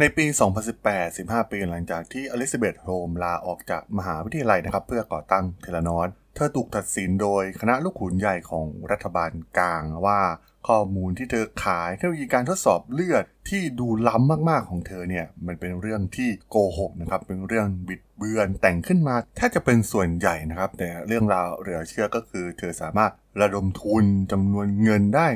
[0.00, 0.26] ในปี
[0.68, 10.20] 2018 15 ปีหลังจากที่ Elizabeth Holmes ลาออกจากมหาวิทยาลัยนะครับ เพื่อก่อตั้ง Theranos เธอถูกตัดสินโดยคณะลูกขุนใหญ่ของรัฐบาลกลางว่า
[10.68, 25.28] ข้อมูลที่เธอขายเทคโนโลยีการทดสอบเลือดที่ดูล้ำมากๆของเธอเนี่ยมันเป็นเรื่องที่โกหกนะครับเป็นเรื่องบิดเบือนแต่งขึ้นมาแทบจะเป็นส่วนใหญ่นะครับ แต่เรื่องราวเหลือเชื่อก็คือ เธอสามารถระดมทุนจำนวนเงินได้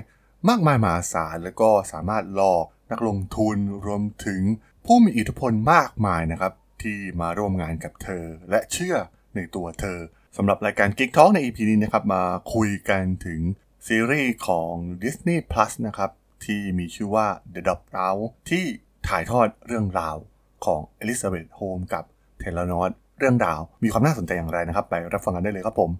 [0.48, 3.56] มากมายมหาศาลแล้วก็สามารถหลอก นักลงทุน
[3.86, 4.42] รวมถึง
[4.86, 6.52] ผู้มีอิทธิพลมากมายนะครับ
[6.82, 8.96] ที่มาร่วมงานกับเธอ และเชื่อ
[9.34, 9.98] ในตัวเธอ
[10.36, 12.22] สำหรับรายการ Geek Talk ใน EP นี้นะครับมา
[12.54, 13.40] คุยกันถึง
[13.86, 16.10] ซีรีส์ของ Disney Plus นะครับ
[16.44, 18.16] ที่มีชื่อว่า The Dog r o u
[18.50, 18.64] ที่
[19.08, 20.16] ถ่ายทอดเรื่องราว
[20.64, 22.04] ของ Elizabeth Holmes กับ
[22.38, 25.90] เทเลนอสเรื่องราวมีความน่าสนใจอย่างไรนะครับ ไปรับฟังกันได้เลยครับผม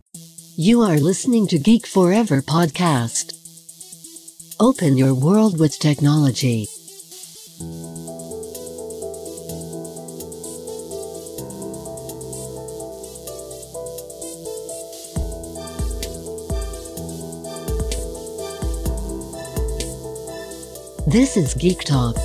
[0.68, 3.26] You are listening to Geek Forever podcast.
[4.68, 6.58] Open your world with technology.
[21.18, 22.16] This is Geek Talk.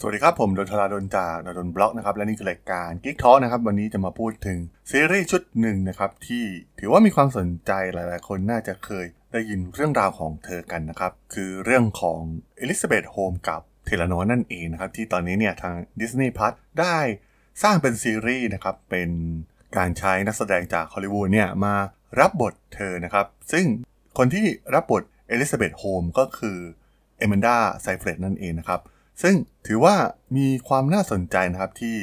[0.00, 4.58] สวัสดีครับผมดลธราดลจากด.ดล็อกนะครับ และนี่คือรายการ Geek Talk นะครับ วันนี้จะมาพูดถึง
[4.90, 6.44] ซีรีส์ชุดหนึ่งนะครับ ที่
[6.78, 12.20] ถือว่ามีความสนใจหลายๆ คนน่าจะเคยได้ยินเรื่องราวของเธอกันนะครับ คือเรื่องของ
[12.56, 16.98] Elizabeth Holmes กับ Theranos นั่นเองนะครับ ที่ตอนนี้เนี่ยทาง Disney Plus ได้
[17.62, 19.10] สร้างเป็นซีรีส์นะครับ เป็น
[19.76, 21.74] การใช้นักแสดงจากฮอลลีวูดเนี่ยมา
[22.20, 23.64] รับบทเธอนะครับ ซึ่ง
[24.18, 26.58] คนที่รับบทเอลิซาเบธโฮมก็คือ
[27.18, 28.80] เอม a นดาไซเฟรดนั่นเองนะครับ
[29.22, 29.34] ซึ่ง
[29.66, 29.94] ถือว่า
[30.36, 31.96] มีความน่าสนใจนะครับที่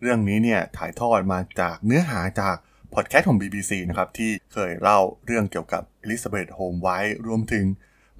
[0.00, 2.56] เรื่องนี้เนี่ยถ่ายทอดมาจากเนื้อหาจาก
[2.94, 7.64] พอดแคสต์ของ BBC นะครับที่เคยเล่าเรื่องเกี่ยวกับ Elizabeth Holmes ไว้รวมถึง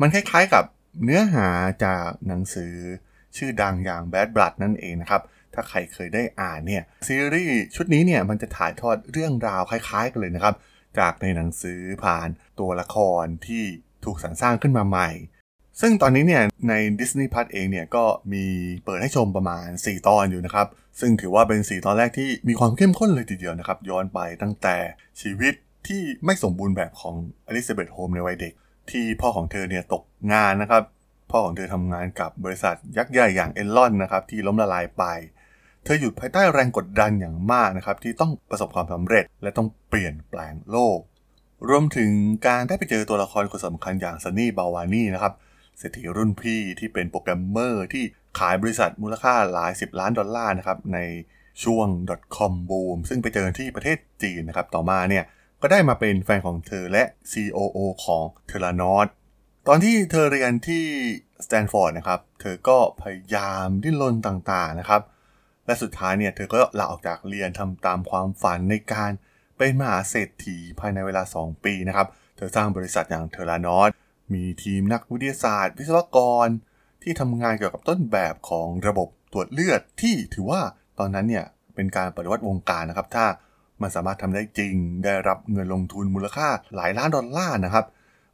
[0.00, 0.64] มันคล้ายๆกับ
[1.04, 1.48] เนื้อหา
[1.84, 2.74] จากหนังสือ
[3.36, 5.22] ชื่อดังอย่าง Bad Blood นั่นเองนะครับ
[5.58, 10.54] ถ้าใครเคยได้อ่านเนี่ยซีรีส์ชุดนี้เนี่ยมันจะถ่ายทอดเรื่องราวคล้ายๆกันเลยนะครับ
[10.98, 12.28] จากในหนังสือผ่าน
[12.60, 13.64] ตัวละครที่
[14.04, 15.08] ถูกสรรสร้างขึ้นมาใหม่
[15.80, 18.44] ซึ่งตอนนี้เนี่ยใน Disney Plus เองเนี่ยก็มี
[18.84, 20.66] เปิดให้ชมประมาณ 4 ตอนอยู่นะครับ
[21.00, 24.76] ซึ่งถือว่าเป็น 4 ตอนแรกที่มีความเข้มข้นเลยทีเดียวนะครับ ย้อนไปตั้งแต่
[25.20, 25.54] ชีวิต
[25.88, 27.14] ที่ไม่สมบูรณ์แบบของ
[27.46, 28.52] อลิซาเบธโฮมในวัยเด็ก
[28.90, 30.02] ที่พ่อของเธอเนี่ยตก
[30.32, 30.82] งานนะครับ
[31.30, 35.04] พ่อของเธอทำงานกับบริษัทยักษ์ใหญ่อย่างเอลลอนนะครับที่ล้มละลายไป
[35.88, 40.98] ธออยู่ภายใต้แรงกดดันอย่างมากนะครับ ที่ต้องประสบความสำเร็จและต้องเปลี่ยนแปลงโลก
[41.68, 42.10] รวมถึง
[42.46, 45.32] การได้ไปเจอตัวละครคนสำคัญอย่าง Sunny Balwani นะครับ
[45.78, 48.04] เศรษฐีรุ่นพี่ที่เป็นโปรแกรมเมอร์ที่
[48.38, 50.98] ขายบริษัทมูลค่าหลาย 10 ล้านดอลลาร์นะครับใน
[51.64, 51.86] ช่วง
[52.36, 55.24] .com boom ซึ่งไปเจอที่ประเทศจีนนะครับ ต่อมาเนี่ย
[55.62, 59.06] ก็ได้มาเป็นแฟนของเธอและ COO ของ Theranos
[59.68, 60.84] ตอนที่เธอเรียนที่
[61.44, 65.02] สแตนฟอร์ดนะครับ เธอก็พยายามดิ้นรนต่างๆนะครับ
[65.68, 69.10] และสุดท้ายเนี่ยเธอก็ลาออกจากเรียนทำตามความฝันในการ
[69.58, 72.06] เป็นมหาเศรษฐีภายในเวลา 2 ปีนะครับ
[72.36, 73.90] เธอสร้างบริษัทอย่าง Theranos
[74.34, 76.48] มีทีมนักวิทยาศาสตร์ วิศวกร
[77.02, 80.60] ที่ทำงานเกี่ยวกับต้นแบบของระบบตรวจเลือดที่ถือว่า
[80.98, 83.26] ตอนนั้นเนี่ยเป็นการปฏิวัติวงการนะครับ ถ้า
[83.82, 84.74] มันสามารถทำได้จริง
[85.04, 87.84] ได้รับเงินลงทุนมูลค่าหลายล้านดอลลาร์นะครับ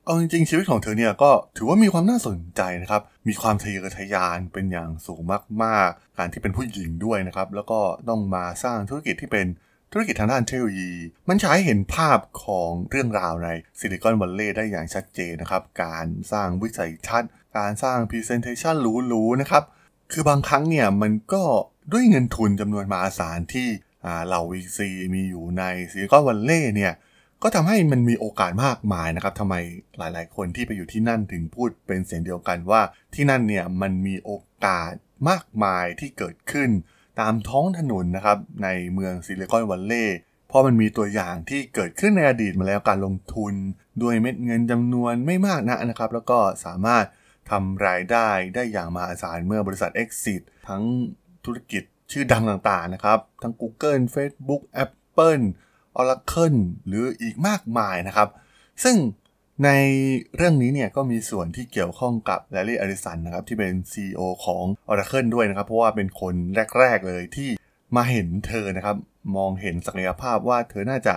[0.04, 5.20] เอาจริงๆชีวิตของเธอเนี่ยก็ถือว่ามีความน่าสนใจนะครับ มีความทะเยอทะยานเป็นอย่างสูง
[5.62, 9.46] มากๆ การที่เป็นผู้หญิงด้วยนะครับ แล้วก็ต้องมาสร้างธุรกิจที่เป็น
[9.92, 10.92] ธุรกิจทางด้านเทคโนโลยี
[11.28, 13.48] มันทำให้เห็นภาพของเรื่องราวใน
[13.78, 19.64] Silicon Valley ได้อย่างชัดเจนนะครับ การสร้างวิสัยทัศน์ การสร้าง presentation หรูๆนะครับ
[20.12, 21.42] คือบางครั้งเนี่ยมันก็
[21.92, 23.68] ด้วยเงินทุนจำนวนมหาศาลที่
[24.26, 24.80] เหล่า VC
[25.14, 26.92] มีอยู่ใน Silicon Valley เนี่ย
[27.46, 29.54] ก็ทำให้มันมีโอกาสมากมายนะครับทำไม
[29.98, 32.82] หลายๆ คนที่ไปอยู่ที่นั่นถึงพูดเป็นเสียงเดียวกันว่า
[33.14, 34.32] ที่นั่นเนี่ยมันมีโอ
[34.64, 34.92] กาส
[35.28, 36.70] มากมายที่เกิดขึ้น
[37.20, 40.18] ตามท้องถนนนะครับในเมืองซิลิคอนวัลเลย์
[40.48, 43.54] เพราะมันมีตัวอย่างที่เกิดขึ้นในอดีตมาแล้วการลงทุน
[44.02, 47.04] ด้วยเม็ดเงินจำนวนไม่มากนะนะครับ แล้วก็สามารถ
[47.50, 50.82] ทำรายได้ได้อย่างมหาศาลเมื่อบริษัท Exit ทั้ง
[51.44, 51.82] ธุรกิจ
[52.12, 55.44] ชื่อดังต่างๆนะครับ ทั้ง Google Facebook Apple
[56.00, 58.28] Oracle หรืออีกมากมายนะครับ
[58.84, 58.96] ซึ่ง
[59.64, 59.70] ใน
[60.36, 66.34] เรื่องนี้เนี่ยก็มีส่วนที่เกี่ยวข้องกับ Larry Ellison นะครับที่เป็น CEO ของ Oracle ด้วยนะครับ เพราะว่าเป็นคน
[66.78, 67.50] แรก ๆ เลยที่
[67.96, 68.96] มาเห็นเธอนะครับ
[69.36, 71.14] มองเห็นศักยภาพว่าเธอน่าจะ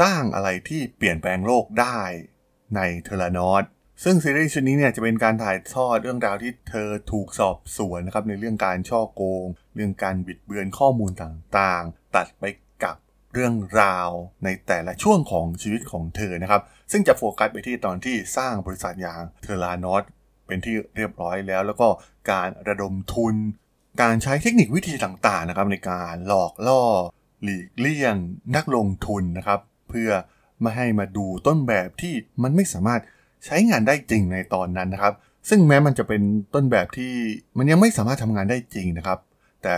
[0.00, 2.00] สร้างอะไรที่เปลี่ยนแปลงโลกได้
[2.76, 3.64] ใน Theranos
[4.04, 12.44] ซึ่งซีรีส์ชุดนี้เนี่ยจะเป็นการถ่ายทอดเรื่องราวที่เธอถูกสอบสวนนะครับในเรื่องการฉ้อโกง เรื่องการบิดเบือนข้อมูลต่างๆ ตัดไป
[13.36, 14.10] เรื่องราว
[14.44, 16.62] ในแต่ละช่วงของชีวิตของเธอนะครับ
[16.92, 20.02] ซึ่งจะโฟกัสไปที่ตอนที่สร้างบริษัทอย่างเทอร์ลานอต
[20.46, 21.88] เป็นที่เรียบร้อยแล้ว แล้วก็
[22.30, 23.34] การระดมทุน
[24.02, 26.82] การใช้เทคนิควิธีต่างๆนะครับในการหลอกล่อ
[27.42, 28.14] หลีกเลี่ยง
[28.56, 30.10] นักลงทุนนะครับ เพื่อ
[30.60, 33.00] ไม่ให้มาดูต้นแบบที่มันไม่สามารถ
[33.44, 35.14] ใช้งานได้จริงในตอนนั้นนะครับ
[35.48, 36.22] ซึ่งแม้มันจะเป็น
[36.54, 37.12] ต้นแบบที่
[37.58, 39.18] มันยังไม่สามารถทำงานได้จริงนะครับ
[39.64, 39.76] แต่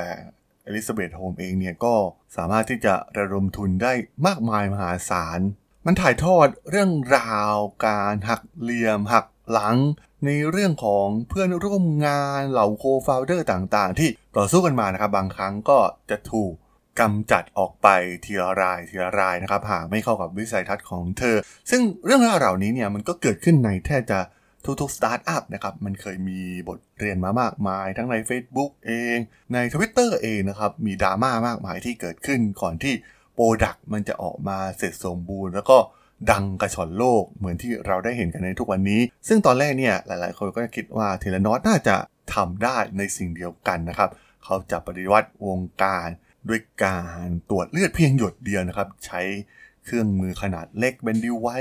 [0.69, 1.94] อลิซาเบธโฮมเองเนี่ยก็
[2.37, 3.93] สามารถที่จะระดมทุนได้
[4.26, 5.41] มากมายมหาศาล
[5.87, 7.55] มันถ่ายทอดเรื่องราว
[7.87, 9.76] การหักเหลี่ยม หักหลัง
[10.25, 15.79] ในเรื่องของเพื่อนร่วมงานเหล่า co-founder ต่างๆ ที่ต่อสู้กันมานะครับ บางครั้งก็
[16.11, 16.53] จะถูก
[17.00, 17.88] กำจัดออกไป
[18.25, 21.37] ทีละรายทีละรายนะครับหากไม่เข้ากับวิสัยทัศน์ของเธอ
[21.70, 24.19] ซึ่งเรื่องราวเหล่านี้เนี่ยมันก็เกิดขึ้นในแทบจะ
[24.64, 29.16] ทุกๆสตาร์ทอัพนะครับมันเคยมีบทเรียนมามากมาย ทั้งใน Facebook เอง
[29.55, 32.94] ใน Twitter เองนะครับ มีดราม่ามากมายที่เกิดขึ้นก่อนที่
[33.35, 35.78] product มันจะออกมาเสร็จสมบูรณ์ แล้วก็
[36.31, 41.96] ดังกระฉ่อนโลกเหมือนที่เราได้เห็นกันในทุกวันนี้ ซึ่งตอนแรกเนี่ยหลายๆ คนก็คิดว่า Theranos น่าจะ
[42.34, 44.10] ทำได้ในสิ่งเดียวกันนะครับ
[44.44, 46.08] เขาจะปฏิวัติวงการ
[46.49, 49.20] ด้วยการตรวจเลือดเพียงหยดเดียวนะครับ ใช้
[49.84, 51.58] เครื่องมือขนาดเล็กเป็นดิวไว้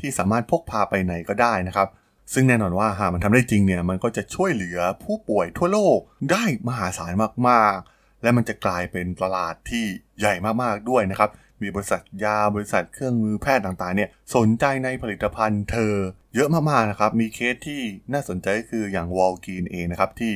[0.00, 1.88] ที่สามารถพกพาไปไหนก็ได้นะครับ
[2.32, 5.98] ซึ่งแน่นอนว่าหากมันทำได้จริงเนี่ยมันก็จะช่วยเหลือผู้ป่วยทั่วโลก
[6.30, 7.12] ได้มหาศาล
[7.48, 9.84] มากๆ และมันจะกลายเป็นตลาดที่
[10.18, 11.30] ใหญ่มากๆด้วยนะครับ
[11.62, 15.94] มีบริษัทยาบริษัทเครื่องมือแพทย์ต่างๆเนี่ยสนใจในผลิตภัณฑ์เธอ
[16.34, 17.82] เยอะมากๆนะครับมีเคสที่
[18.12, 20.32] น่าสนใจคืออย่างวอลกีนเองนะครับที่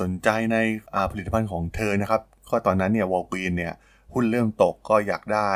[0.00, 0.56] สนใจใน
[1.12, 3.74] ผลิตภัณฑ์ของเธอนะครับก็ตอนนั้นเนี่ยวอลกีนเนี่ย
[4.14, 5.50] หุ้นเริ่มตกก็อยากได้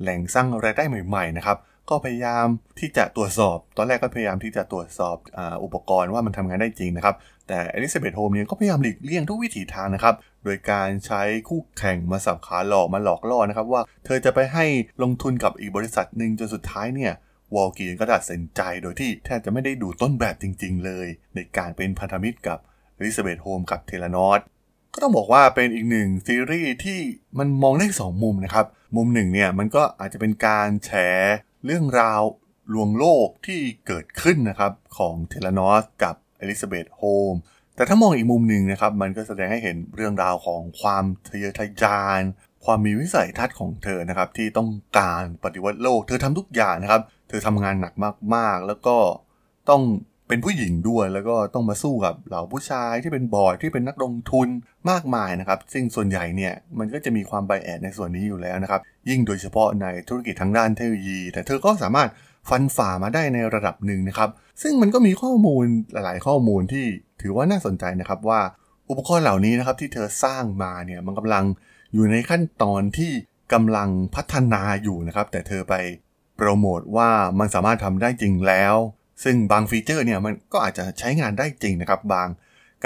[0.00, 1.58] แหล่งสร้างรายได้ใหม่ๆนะครับ
[1.90, 2.46] ก็พยายาม
[2.78, 7.14] ที่จะตรวจสอบ ตอนแรกก็พยายามที่จะตรวจสอบออุปกรณ์ว่ามันทำงานได้จริงนะครับ
[7.48, 10.14] แต่อลิซาเบธโฮมเนี่ยก็พยายามหลีกเลี่ยงทุกวิถีทางนะครับ
[10.44, 14.64] โดยการใช้คู่แข่งมาสับขาหลอกมาหลอกล่อนะครับ ว่าเธอจะไปให้
[15.02, 17.12] ลงทุนกับอีกบริษัทหนึ่งจนสุดท้ายเนี่ย
[17.54, 22.58] Walgreens ก็ตัดสินใจโดยที่แทบจะไม่ได้ดูต้นแบบจริง ๆ เลย ในการเป็นพันธมิตรกับ
[22.98, 24.40] อลิซาเบธโฮมกับ Theranos
[24.94, 27.00] ก็ต้องบอกว่าเป็นอีกหนึ่งซีรีส์ที่
[27.38, 28.66] มันมองได้สองมุมนะครับ
[28.96, 30.90] มุมหนึ่งเนี่ยมันก็อาจจะเป็นการแฉ
[31.64, 32.22] เรื่องราว
[32.74, 37.02] ลวงโลกที่เกิดขึ้นนะครับของ Theranos กับอลิซาเบธโฮ
[37.32, 37.34] ม
[37.76, 42.20] แต่ถ้ามองอีกมุมหนึ่งนะครับ มันก็แสดงให้เห็นเรื่องราวของความทะเยอทะยาน
[42.64, 44.68] ความมีวิสัยทัศน์ของเธอนะครับ ที่ต้อง
[44.98, 47.92] การปฏิวัติโลก เธอทำทุกอย่างนะครับ เธอทำงานหนัก
[48.34, 48.96] มากๆ แล้วก็
[49.68, 49.82] ต้อง
[50.28, 54.48] เป็นผู้หญิงด้วยแล้วก็ต้องมาสู้กับเหล่าผู้ชายที่เป็นบอร์ดที่เป็นนักลงทุน
[54.90, 62.08] มากมายนะครับ ซึ่งส่วนใหญ่เนี่ยมันก็จะมีความ bias ในส่วนนี้อยู่แล้วนะครับ ยิ่งโดยเฉพาะในธุรกิจทางด้านเทคโนโลยี แต่เธอก็สามารถ
[62.48, 64.30] ฟันฝ่ามาได้ในระดับหนึ่งนะครับ
[64.62, 66.84] ซึ่งมันก็มีข้อมูลหลายๆ ข้อมูลที่
[67.22, 68.40] ถือว่าน่าสนใจนะครับว่า
[68.90, 71.44] อุปกรณ์เหล่านี้นะครับที่เธอสร้างมาเนี่ยมันกำลัง
[71.94, 73.12] อยู่ในขั้นตอนที่
[73.52, 75.74] กำลังพัฒนาอยู่นะครับ แต่เธอไป
[76.36, 78.74] โปรโมทว่ามันสามารถทำได้จริงแล้ว
[79.22, 82.28] ซึ่งบางฟีเจอร์เนี่ยมันก็อาจจะใช้งานได้จริงนะครับ บาง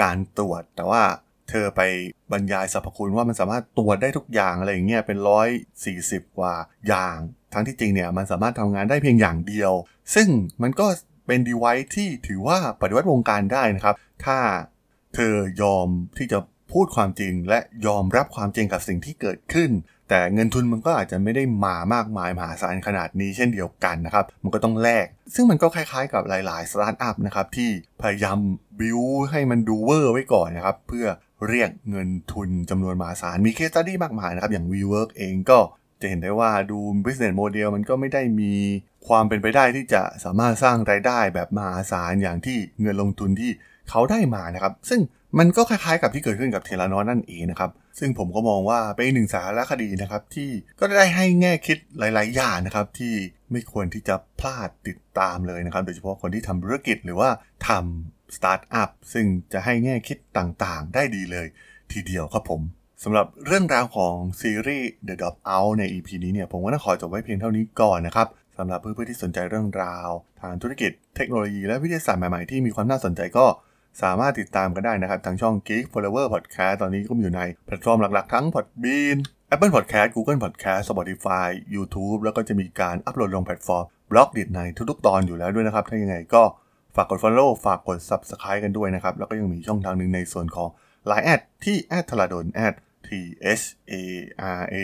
[0.01, 1.03] การตรวจ แต่ว่า
[1.49, 1.81] เธอไป
[2.31, 5.47] บรรยายสรรพคุณว่ามันสามารถตรวจได้ทุกอย่างอะไรอย่างเงี้ยเป็นร้อย
[5.85, 6.53] สี่สิบกว่า
[6.87, 7.15] อย่าง
[7.53, 9.73] ทั้งที่จริงเนี่ยมันสามารถทำงานได้เพียงอย่างเดียว
[10.15, 10.27] ซึ่ง
[10.61, 10.87] มันก็
[11.27, 13.95] เป็น device ที่ถือว่าปฏิวัติวงการได้นะครับ
[14.25, 14.37] ถ้า
[15.15, 15.87] เธอยอม
[16.17, 16.39] ที่จะ
[16.73, 19.71] พูดความจริงและยอมรับความจริงกับสิ่งที่เกิดขึ้น
[20.09, 25.05] แต่เงินทุนมันก็อาจจะไม่ได้มามากมายมหาศาลขนาดนี้เช่นเดียวกันนะครับ มันก็ต้องแลก
[25.35, 27.69] ซึ่งมันก็คล้ายๆกับหลายๆสตาร์ทอัพนะครับที่
[28.01, 28.39] พยายาม
[28.79, 28.99] บิว
[29.31, 31.05] ให้มันดูเวอร์ไว้ก่อนนะครับเพื่อ
[31.47, 35.59] เรียกเงินทุนจำนวนมหาศาล มี case study มากมายนะครับ อย่าง WeWork เองก็
[36.01, 38.53] จะเห็นได้ว่าดู business model มันก็ไม่ได้มี
[39.07, 43.51] ความเป็นไปได้ที่จะสามารถสร้างรายได้แบบมหาศาลอย่างที่เงินลงทุนที่
[43.89, 45.01] เขาได้มานะครับ ซึ่ง
[45.37, 53.13] มันก็คล้ายๆกับที่เกิดขึ้นกับ Theranos นั่นเองนะครับ ซึ่งผมก็มองว่าเป็นหนึ่งสารคดีนะครับ ที่ก็ได้ให้แง่คิดหลาย ๆ อย่างนะครับ ที่
[53.51, 57.29] ไม่ควรที่จะพลาดติดตามเลยนะครับ โดยเฉพาะคนที่ทำธุรกิจหรือว่า
[57.67, 61.47] ทำสตาร์ทอัพซึ่งจะให้แง่คิดต่างๆ ได้ดีเลย
[61.91, 62.61] ทีเดียวครับผม
[63.03, 70.09] สำหรับเรื่องราวของซีรีส์ The Drop Out ใน EP นี้เนี่ยผมก็ต้องขอจบไว้เพียงเท่านี้ก่อนนะครับสำหรับเพื่อนๆที่สนใจเรื่องราว
[70.41, 73.45] ทางธุรกิจเทคโนโลยีและวิทยาศาสตร์ใหม่ๆที่มีความน่าสนใจก็
[74.01, 79.17] สามารถติดตามกันได้นะครับ ทางช่อง Geek Forever Podcast ตอนนี้ก็มีอยู่ในแพลตฟอร์มหลักๆ ทั้ง Podbean
[79.53, 86.43] Apple Podcast Google Podcast Spotify YouTube แล้วก็จะมีการอัปโหลดลงแพลตฟอร์ม Blockdit ในทุกๆ ตอนอยู่แล้วด้วยนะครับ ถ้ายังไงก็
[86.95, 90.69] ฝากกด Follow ฝากกด Subscribe กันด้วยนะครับ แล้วก็ยังมีช่องทางหนึ่งในส่วนของ
[91.09, 92.75] Line แอดที่แอดธราดลแอด
[93.07, 93.09] T
[93.61, 93.93] H A
[94.59, 94.75] R A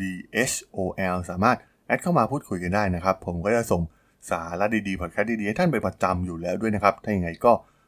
[0.00, 0.02] D
[0.50, 0.78] H O
[1.14, 3.82] L สามารถแอดเข้ามาพูดคุยกันได้นะครับ ผมก็จะส่ง
[4.30, 7.52] สาระดีๆพอดแคสต์ดีๆให้ท่านเป็นประจำอยู่แล้วด้วยนะครับ ถ้าอย่างไงก็